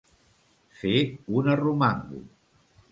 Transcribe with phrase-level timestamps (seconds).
[0.79, 0.95] Fer
[1.41, 2.25] un arromango.